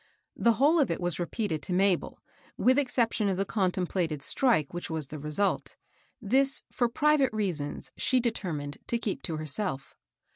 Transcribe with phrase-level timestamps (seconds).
[0.35, 2.17] The whole of it was repeated to Mabel,
[2.57, 5.75] with exception of the contemplated *' strike," which was the result
[6.19, 9.93] This, for private reasons, she deter mined to keep to herself.